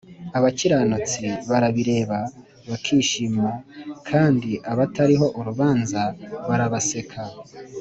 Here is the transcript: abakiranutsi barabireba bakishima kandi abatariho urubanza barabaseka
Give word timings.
abakiranutsi 0.37 1.23
barabireba 1.49 2.19
bakishima 2.69 3.49
kandi 4.09 4.51
abatariho 4.71 5.25
urubanza 5.39 6.01
barabaseka 6.49 7.21